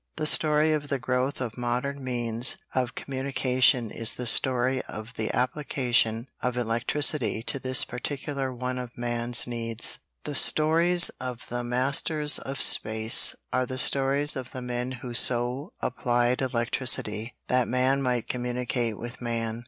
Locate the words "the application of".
5.15-6.57